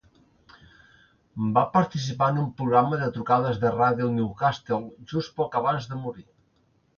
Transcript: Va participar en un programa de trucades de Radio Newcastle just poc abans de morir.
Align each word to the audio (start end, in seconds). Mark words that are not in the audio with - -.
Va 1.57 1.63
participar 1.75 2.29
en 2.33 2.39
un 2.43 2.47
programa 2.61 2.99
de 3.01 3.09
trucades 3.19 3.61
de 3.65 3.73
Radio 3.75 4.09
Newcastle 4.17 4.81
just 5.13 5.37
poc 5.43 5.61
abans 5.61 5.89
de 5.93 6.01
morir. 6.09 6.27